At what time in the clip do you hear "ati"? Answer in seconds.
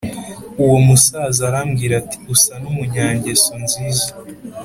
2.01-2.17